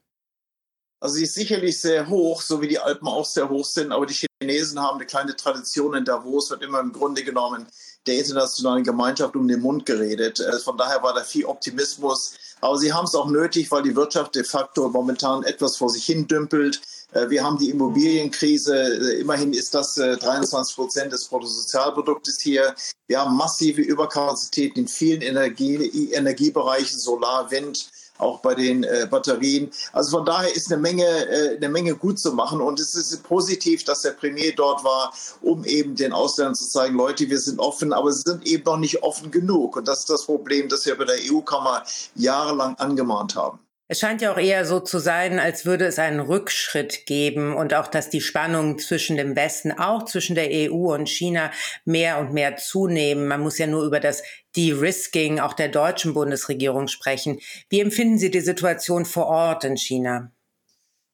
[1.01, 4.05] Also sie ist sicherlich sehr hoch, so wie die Alpen auch sehr hoch sind, aber
[4.05, 7.67] die Chinesen haben eine kleine Tradition in Davos, wird immer im Grunde genommen
[8.07, 10.39] der internationalen Gemeinschaft um den Mund geredet.
[10.39, 12.35] Äh, von daher war da viel Optimismus.
[12.61, 16.05] Aber sie haben es auch nötig, weil die Wirtschaft de facto momentan etwas vor sich
[16.05, 16.81] hin dümpelt.
[17.13, 18.75] Äh, wir haben die Immobilienkrise.
[18.75, 22.75] Äh, immerhin ist das 23 Prozent des Bruttosozialproduktes hier.
[23.07, 29.71] Wir haben massive Überkapazitäten in vielen Energie, Energiebereichen, Solar, Wind auch bei den äh, Batterien.
[29.93, 33.23] Also von daher ist eine Menge, äh, eine Menge gut zu machen und es ist
[33.23, 37.59] positiv, dass der Premier dort war, um eben den Ausländern zu zeigen, Leute, wir sind
[37.59, 40.85] offen, aber sie sind eben noch nicht offen genug und das ist das Problem, das
[40.85, 41.83] wir bei der EU-Kammer
[42.15, 43.59] jahrelang angemahnt haben.
[43.87, 47.75] Es scheint ja auch eher so zu sein, als würde es einen Rückschritt geben und
[47.75, 51.51] auch, dass die Spannungen zwischen dem Westen, auch zwischen der EU und China,
[51.85, 53.27] mehr und mehr zunehmen.
[53.27, 54.23] Man muss ja nur über das
[54.55, 57.39] De-Risking auch der deutschen Bundesregierung sprechen.
[57.69, 60.31] Wie empfinden Sie die Situation vor Ort in China?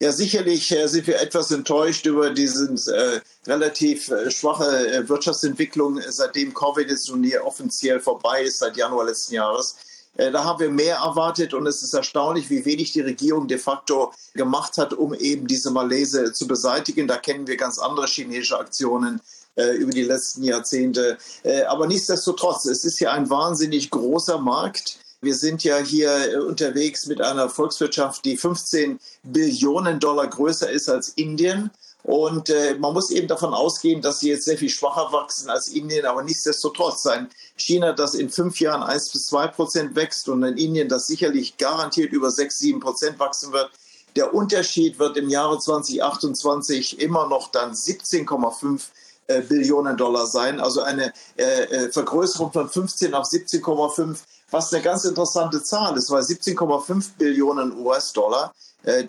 [0.01, 5.99] Ja, sicherlich äh, sind wir etwas enttäuscht über diese äh, relativ äh, schwache äh, Wirtschaftsentwicklung,
[6.07, 9.75] seitdem Covid jetzt nun hier offiziell vorbei ist, seit Januar letzten Jahres.
[10.17, 13.57] Äh, da haben wir mehr erwartet und es ist erstaunlich, wie wenig die Regierung de
[13.57, 17.07] facto gemacht hat, um eben diese Malaise zu beseitigen.
[17.07, 19.21] Da kennen wir ganz andere chinesische Aktionen
[19.55, 21.17] äh, über die letzten Jahrzehnte.
[21.43, 24.97] Äh, aber nichtsdestotrotz, es ist ja ein wahnsinnig großer Markt.
[25.21, 31.09] Wir sind ja hier unterwegs mit einer Volkswirtschaft, die 15 Billionen Dollar größer ist als
[31.09, 31.69] Indien.
[32.03, 35.67] Und äh, man muss eben davon ausgehen, dass sie jetzt sehr viel schwacher wachsen als
[35.67, 40.43] Indien, aber nichtsdestotrotz sein China, das in fünf Jahren 1 bis 2 Prozent wächst und
[40.43, 43.69] in Indien, das sicherlich garantiert über 6, 7 Prozent wachsen wird.
[44.15, 48.81] Der Unterschied wird im Jahre 2028 immer noch dann 17,5
[49.27, 54.17] äh, Billionen Dollar sein, also eine äh, äh Vergrößerung von 15 auf 17,5,
[54.49, 58.53] was eine ganz interessante Zahl ist, weil 17,5 Billionen US-Dollar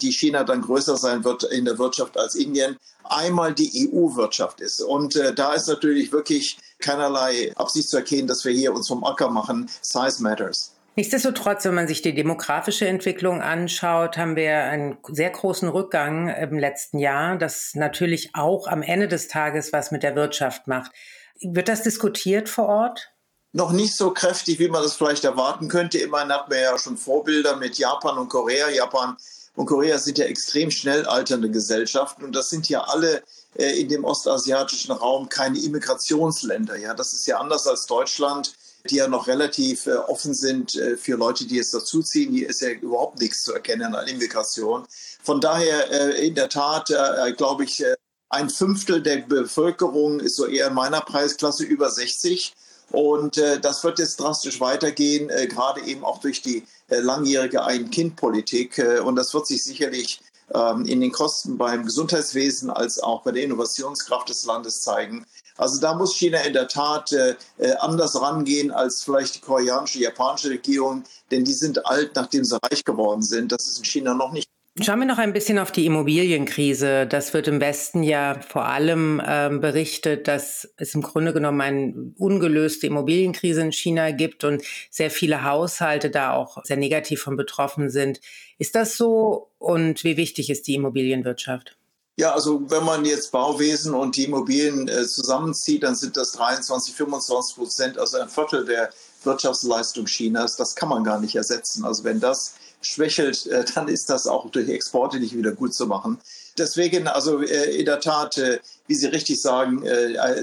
[0.01, 4.81] die China dann größer sein wird in der Wirtschaft als Indien, einmal die EU-Wirtschaft ist.
[4.81, 9.05] Und äh, da ist natürlich wirklich keinerlei Absicht zu erkennen, dass wir hier uns vom
[9.05, 9.69] Acker machen.
[9.81, 10.75] Size matters.
[10.95, 16.59] Nichtsdestotrotz, wenn man sich die demografische Entwicklung anschaut, haben wir einen sehr großen Rückgang im
[16.59, 20.93] letzten Jahr, das natürlich auch am Ende des Tages was mit der Wirtschaft macht.
[21.41, 23.11] Wird das diskutiert vor Ort?
[23.55, 25.99] Noch nicht so kräftig, wie man das vielleicht erwarten könnte.
[25.99, 28.69] Immerhin hat man ja schon Vorbilder mit Japan und Korea.
[28.69, 29.17] Japan
[29.55, 33.23] und Korea sind ja extrem schnell alternde Gesellschaften und das sind ja alle
[33.57, 36.77] äh, in dem ostasiatischen Raum keine Immigrationsländer.
[36.77, 38.55] Ja, das ist ja anders als Deutschland,
[38.89, 42.33] die ja noch relativ äh, offen sind äh, für Leute, die jetzt dazuziehen.
[42.33, 44.87] Hier ist ja überhaupt nichts zu erkennen an Immigration.
[45.23, 47.95] Von daher äh, in der Tat, äh, glaube ich, äh,
[48.31, 52.55] ein Fünftel der Bevölkerung ist so eher in meiner Preisklasse über 60.
[52.93, 57.65] Und äh, das wird jetzt drastisch weitergehen, äh, gerade eben auch durch die äh, langjährige
[57.65, 58.79] Ein-Kind-Politik.
[58.79, 60.21] Äh, und das wird sich sicherlich
[60.55, 65.25] ähm, in den Kosten beim Gesundheitswesen als auch bei der Innovationskraft des Landes zeigen.
[65.57, 70.01] Also da muss China in der Tat äh, äh, anders rangehen als vielleicht die koreanische,
[70.01, 73.53] japanische Regierung, denn die sind alt, nachdem sie reich geworden sind.
[73.53, 77.07] Das ist in China noch nicht Schauen wir noch ein bisschen auf die Immobilienkrise.
[77.07, 82.15] Das wird im Westen ja vor allem äh, berichtet, dass es im Grunde genommen eine
[82.17, 87.91] ungelöste Immobilienkrise in China gibt und sehr viele Haushalte da auch sehr negativ von betroffen
[87.91, 88.23] sind.
[88.57, 91.77] Ist das so und wie wichtig ist die Immobilienwirtschaft?
[92.17, 96.95] Ja, also wenn man jetzt Bauwesen und die Immobilien äh, zusammenzieht, dann sind das 23,
[96.95, 98.89] 25 Prozent, also ein Viertel der
[99.25, 100.57] Wirtschaftsleistung Chinas.
[100.57, 101.85] Das kann man gar nicht ersetzen.
[101.85, 105.87] Also wenn das schwächelt, äh, dann ist das auch durch Exporte nicht wieder gut zu
[105.87, 106.19] machen.
[106.59, 109.85] Deswegen, also äh, in der Tat, äh, wie Sie richtig sagen,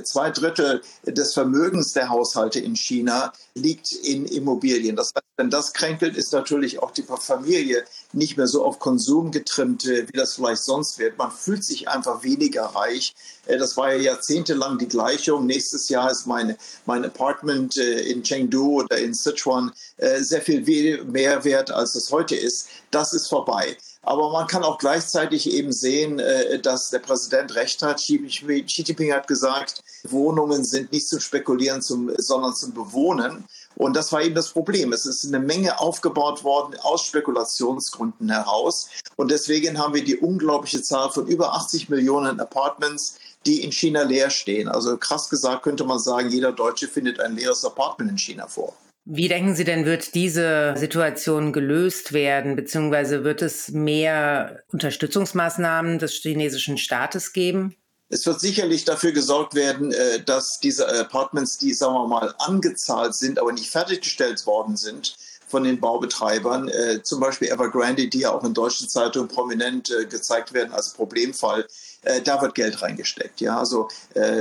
[0.04, 4.96] zwei Drittel des Vermögens der Haushalte in China liegt in Immobilien.
[4.96, 9.32] Das heißt, wenn das kränkelt, ist natürlich auch die Familie nicht mehr so auf Konsum
[9.32, 11.18] getrimmt, äh, wie das vielleicht sonst wird.
[11.18, 13.14] Man fühlt sich einfach weniger reich.
[13.46, 15.46] Äh, das war ja jahrzehntelang die Gleichung.
[15.46, 19.72] Nächstes Jahr ist meine, mein Apartment äh, in Chengdu oder in Sichuan
[20.20, 22.70] sehr viel mehr wert, als es heute ist.
[22.92, 23.78] Das ist vorbei.
[24.02, 26.22] Aber man kann auch gleichzeitig eben sehen,
[26.64, 27.98] dass der Präsident recht hat.
[27.98, 33.46] Xi Jinping hat gesagt, Wohnungen sind nicht zum Spekulieren, zum, sondern zum Bewohnen.
[33.76, 34.94] Und das war eben das Problem.
[34.94, 38.90] Es ist eine Menge aufgebaut worden aus Spekulationsgründen heraus.
[39.16, 44.04] Und deswegen haben wir die unglaubliche Zahl von über 80 Millionen Apartments, die in China
[44.04, 44.68] leer stehen.
[44.68, 48.74] Also krass gesagt könnte man sagen, jeder Deutsche findet ein leeres Apartment in China vor.
[49.12, 56.14] Wie denken Sie denn, wird diese Situation gelöst werden, beziehungsweise wird es mehr Unterstützungsmaßnahmen des
[56.14, 57.76] chinesischen Staates geben?
[58.10, 63.16] Es wird sicherlich dafür gesorgt werden, äh, dass diese Apartments, die, sagen wir mal, angezahlt
[63.16, 65.16] sind, aber nicht fertiggestellt worden sind,
[65.48, 70.06] von den Baubetreibern, äh, zum Beispiel Evergrande, die ja auch in deutschen Zeitungen prominent äh,
[70.06, 71.66] gezeigt werden als Problemfall,
[72.24, 73.42] da wird Geld reingesteckt.
[73.42, 73.90] Ja, also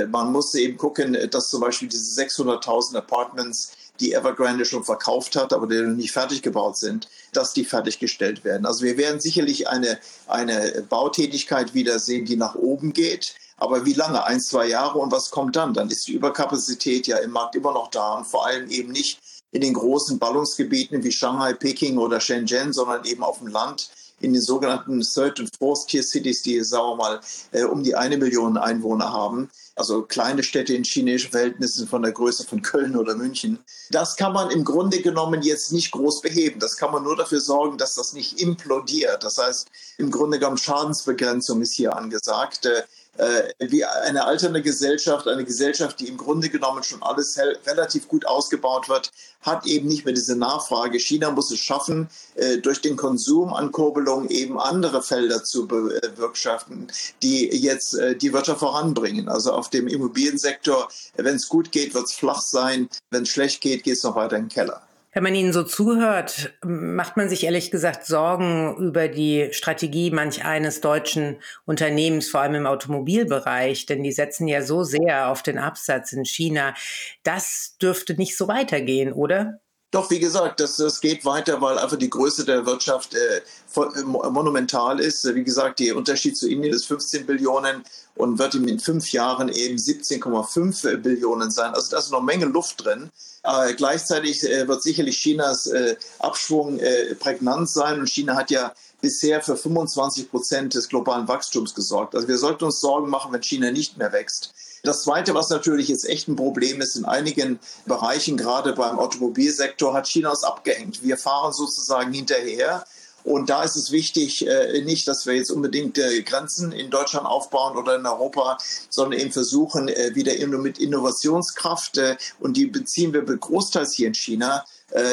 [0.07, 5.53] man muss eben gucken, dass zum Beispiel diese 600.000 Apartments, die Evergrande schon verkauft hat,
[5.53, 8.65] aber die noch nicht fertig gebaut sind, dass die fertiggestellt werden.
[8.65, 13.35] Also wir werden sicherlich eine, eine Bautätigkeit wiedersehen, die nach oben geht.
[13.57, 14.23] Aber wie lange?
[14.23, 15.73] Ein, zwei Jahre und was kommt dann?
[15.73, 19.19] Dann ist die Überkapazität ja im Markt immer noch da und vor allem eben nicht
[19.51, 23.89] in den großen Ballungsgebieten wie Shanghai, Peking oder Shenzhen, sondern eben auf dem Land
[24.21, 27.19] in den sogenannten Third- und Fourth-Tier-Cities, die, sagen wir mal,
[27.51, 29.49] äh, um die eine Million Einwohner haben.
[29.79, 33.59] Also kleine Städte in chinesischen Verhältnissen von der Größe von Köln oder München.
[33.91, 36.59] Das kann man im Grunde genommen jetzt nicht groß beheben.
[36.59, 39.23] Das kann man nur dafür sorgen, dass das nicht implodiert.
[39.23, 42.67] Das heißt, im Grunde genommen Schadensbegrenzung ist hier angesagt.
[43.17, 48.07] Äh, äh, wie eine alternde Gesellschaft, eine Gesellschaft, die im Grunde genommen schon alles relativ
[48.07, 50.99] gut ausgebaut wird, hat eben nicht mehr diese Nachfrage.
[50.99, 56.87] China muss es schaffen, äh, durch den Konsumankurbelung eben andere Felder zu bewirtschaften,
[57.21, 59.27] die jetzt äh, die Wirtschaft voranbringen.
[59.27, 62.89] Also auf dem Immobiliensektor, wenn es gut geht, wird es flach sein.
[63.09, 64.81] Wenn es schlecht geht, geht es noch weiter in den Keller.
[65.11, 70.45] Wenn man Ihnen so zuhört, macht man sich ehrlich gesagt Sorgen über die Strategie manch
[70.45, 75.57] eines deutschen Unternehmens, vor allem im Automobilbereich, denn die setzen ja so sehr auf den
[75.57, 76.75] Absatz in China.
[77.23, 79.59] Das dürfte nicht so weitergehen, oder?
[79.91, 84.03] Doch, wie gesagt, das, das geht weiter, weil einfach die Größe der Wirtschaft äh, äh
[84.03, 85.25] monumental ist.
[85.33, 87.83] Wie gesagt, der Unterschied zu Indien ist 15 Billionen
[88.15, 91.73] und wird in fünf Jahren eben 17,5 Billionen sein.
[91.73, 93.09] Also da ist noch Menge Luft drin.
[93.43, 98.73] Äh, gleichzeitig äh, wird sicherlich Chinas äh, Abschwung äh, prägnant sein und China hat ja
[99.01, 102.15] bisher für 25 Prozent des globalen Wachstums gesorgt.
[102.15, 104.53] Also wir sollten uns Sorgen machen, wenn China nicht mehr wächst.
[104.83, 109.93] Das Zweite, was natürlich jetzt echt ein Problem ist, in einigen Bereichen, gerade beim Automobilsektor,
[109.93, 111.03] hat China uns abgehängt.
[111.03, 112.85] Wir fahren sozusagen hinterher.
[113.25, 117.25] Und da ist es wichtig, äh, nicht, dass wir jetzt unbedingt äh, Grenzen in Deutschland
[117.25, 118.57] aufbauen oder in Europa,
[118.89, 121.99] sondern eben versuchen, äh, wieder mit Innovationskraft,
[122.39, 124.63] und die beziehen wir großteils hier in China,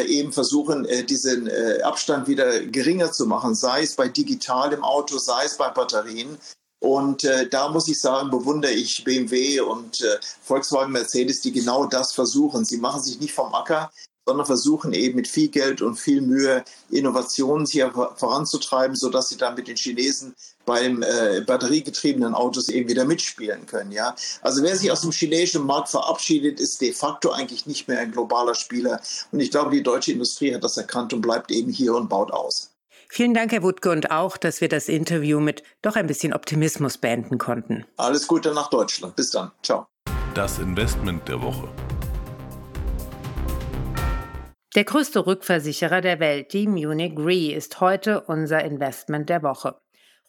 [0.06, 1.50] eben versuchen, diesen
[1.82, 6.38] Abstand wieder geringer zu machen, sei es bei digital im Auto, sei es bei Batterien.
[6.78, 11.86] Und äh, da muss ich sagen, bewundere ich BMW und äh, Volkswagen, Mercedes, die genau
[11.86, 12.64] das versuchen.
[12.64, 13.90] Sie machen sich nicht vom Acker,
[14.26, 19.54] sondern versuchen eben mit viel Geld und viel Mühe Innovationen hier voranzutreiben, sodass sie dann
[19.54, 20.34] mit den Chinesen
[20.66, 23.92] beim äh, batteriegetriebenen Autos eben wieder mitspielen können.
[23.92, 24.14] Ja?
[24.42, 28.12] Also wer sich aus dem chinesischen Markt verabschiedet, ist de facto eigentlich nicht mehr ein
[28.12, 29.00] globaler Spieler.
[29.32, 32.30] Und ich glaube, die deutsche Industrie hat das erkannt und bleibt eben hier und baut
[32.32, 32.72] aus.
[33.08, 36.98] Vielen Dank, Herr Wutke, und auch, dass wir das Interview mit doch ein bisschen Optimismus
[36.98, 37.86] beenden konnten.
[37.96, 39.14] Alles Gute nach Deutschland.
[39.14, 39.52] Bis dann.
[39.62, 39.86] Ciao.
[40.34, 41.68] Das Investment der Woche.
[44.74, 49.76] Der größte Rückversicherer der Welt, die Munich Re, ist heute unser Investment der Woche.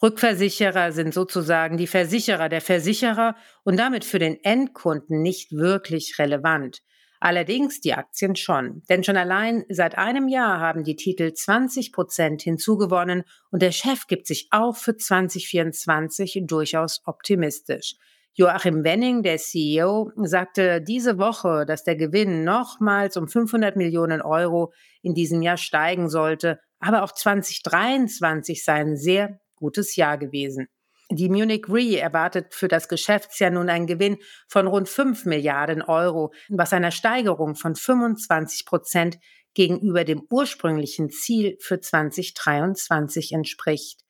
[0.02, 6.84] Rückversicherer sind sozusagen die Versicherer der Versicherer und damit für den Endkunden nicht wirklich relevant.
[7.20, 12.44] Allerdings die Aktien schon, denn schon allein seit einem Jahr haben die Titel 20 Prozent
[12.44, 17.96] hinzugewonnen und der Chef gibt sich auch für 2024 durchaus optimistisch.
[18.36, 24.72] Joachim Wenning, der CEO, sagte diese Woche, dass der Gewinn nochmals um 500 Millionen Euro
[25.02, 30.70] in diesem Jahr steigen sollte, aber auch 2023 sei ein sehr gutes Jahr gewesen.
[31.10, 36.34] Die Munich Re erwartet für das Geschäftsjahr nun einen Gewinn von rund 5 Milliarden Euro,
[36.50, 39.18] was einer Steigerung von 25 Prozent
[39.54, 44.02] gegenüber dem ursprünglichen Ziel für 2023 entspricht.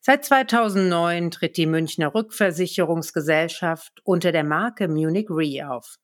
[0.00, 5.96] Seit 2009 tritt die Münchner Rückversicherungsgesellschaft unter der Marke Munich Re auf.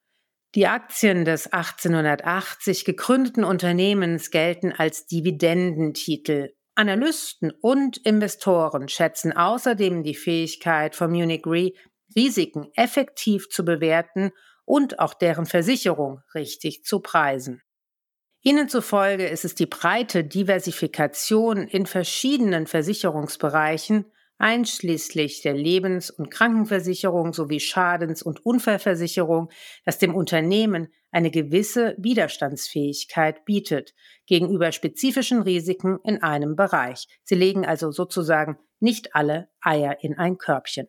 [0.56, 6.54] Die Aktien des 1880 gegründeten Unternehmens gelten als Dividendentitel.
[6.74, 11.72] Analysten und Investoren schätzen außerdem die Fähigkeit von Munich Re,
[12.16, 14.32] Risiken effektiv zu bewerten
[14.64, 17.62] und auch deren Versicherung richtig zu preisen.
[18.42, 24.10] Ihnen zufolge ist es die breite Diversifikation in verschiedenen Versicherungsbereichen,
[24.40, 29.50] einschließlich der Lebens- und Krankenversicherung sowie Schadens- und Unfallversicherung,
[29.84, 33.94] das dem Unternehmen eine gewisse Widerstandsfähigkeit bietet
[34.26, 37.06] gegenüber spezifischen Risiken in einem Bereich.
[37.24, 40.88] Sie legen also sozusagen nicht alle Eier in ein Körbchen.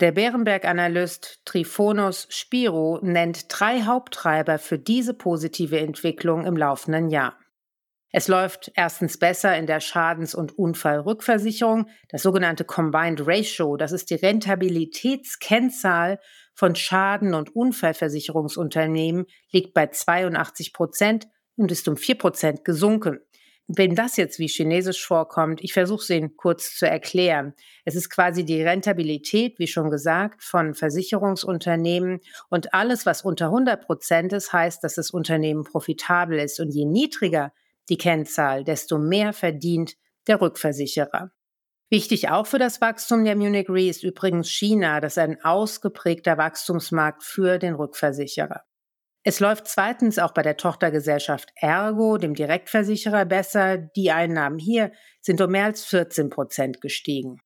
[0.00, 7.38] Der Bärenberg-Analyst Trifonos Spiro nennt drei Haupttreiber für diese positive Entwicklung im laufenden Jahr.
[8.16, 11.88] Es läuft erstens besser in der Schadens- und Unfallrückversicherung.
[12.10, 16.20] Das sogenannte Combined Ratio, das ist die Rentabilitätskennzahl
[16.54, 23.18] von Schaden- und Unfallversicherungsunternehmen, liegt bei 82 Prozent und ist um 4 Prozent gesunken.
[23.66, 27.54] Wenn das jetzt wie chinesisch vorkommt, ich versuche es Ihnen kurz zu erklären.
[27.84, 33.84] Es ist quasi die Rentabilität, wie schon gesagt, von Versicherungsunternehmen und alles, was unter 100
[33.84, 36.60] Prozent ist, heißt, dass das Unternehmen profitabel ist.
[36.60, 37.50] Und je niedriger
[37.88, 39.94] die Kennzahl, desto mehr verdient
[40.26, 41.30] der Rückversicherer.
[41.90, 46.38] Wichtig auch für das Wachstum der Munich Re ist übrigens China, das ist ein ausgeprägter
[46.38, 48.64] Wachstumsmarkt für den Rückversicherer.
[49.22, 53.78] Es läuft zweitens auch bei der Tochtergesellschaft Ergo, dem Direktversicherer, besser.
[53.78, 57.38] Die Einnahmen hier sind um mehr als 14 Prozent gestiegen.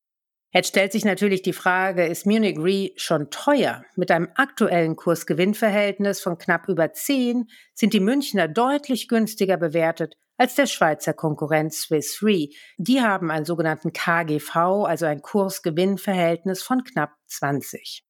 [0.51, 3.83] Jetzt stellt sich natürlich die Frage, ist Munich Re schon teuer?
[3.95, 10.55] Mit einem aktuellen Kurs-Gewinn-Verhältnis von knapp über 10 sind die Münchner deutlich günstiger bewertet als
[10.55, 12.47] der Schweizer Konkurrent Swiss Re.
[12.79, 18.03] Die haben einen sogenannten KGV, also ein Kurs-Gewinn-Verhältnis von knapp 20.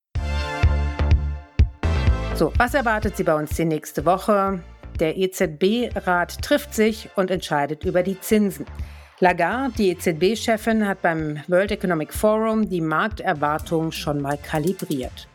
[2.36, 4.64] So, was erwartet Sie bei uns die nächste Woche?
[5.02, 8.66] Der EZB-Rat trifft sich und entscheidet über die Zinsen.
[9.22, 15.28] Lagarde, die EZB-Chefin, hat beim World Economic Forum die Markterwartungen schon mal kalibriert.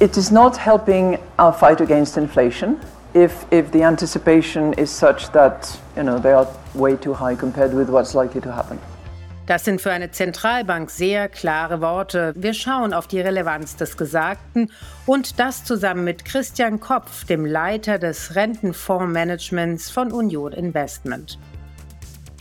[0.00, 2.76] It is not helping our fight against inflation
[3.14, 7.72] if, if the anticipation is such that you know, they are way too high compared
[7.72, 8.80] with what's likely to happen.
[9.46, 12.32] Das sind für eine Zentralbank sehr klare Worte.
[12.34, 14.72] Wir schauen auf die Relevanz des Gesagten
[15.06, 21.38] und das zusammen mit Christian Kopf, dem Leiter des Rentenfondsmanagements von Union Investment.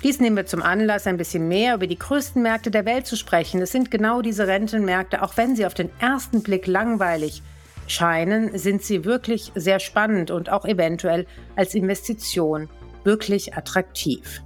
[0.03, 3.15] Dies nehmen wir zum Anlass, ein bisschen mehr über die größten Märkte der Welt zu
[3.15, 3.61] sprechen.
[3.61, 7.41] Es sind genau diese Rentenmärkte, auch wenn sie auf den ersten Blick langweilig
[7.87, 11.25] scheinen, sind sie wirklich sehr spannend und auch eventuell
[11.55, 12.69] als Investition
[13.05, 14.41] wirklich attraktiv.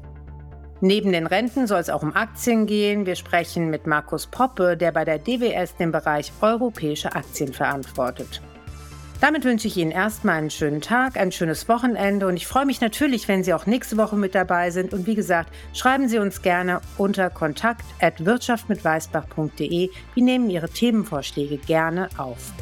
[0.80, 3.08] Neben den Renten soll es auch um Aktien gehen.
[3.08, 8.44] Wir sprechen mit Markus Poppe, der bei der DWS den Bereich europäische Aktien verantwortet.
[9.20, 12.82] Damit wünsche ich Ihnen erstmal einen schönen Tag, ein schönes Wochenende und ich freue mich
[12.82, 14.94] natürlich, wenn Sie auch nächste Woche mit dabei sind.
[14.94, 19.90] Und wie gesagt, schreiben Sie uns gerne unter kontakt@wirtschaftmitweißbach.de.
[20.14, 22.54] Wir nehmen Ihre Themenvorschläge gerne auf.